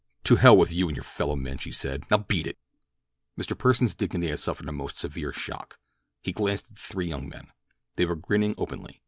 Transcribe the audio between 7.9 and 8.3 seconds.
They were